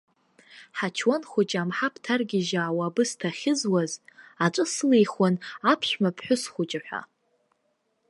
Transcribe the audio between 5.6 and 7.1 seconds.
аԥшәма ԥҳәыс хәыҷы ҳәа.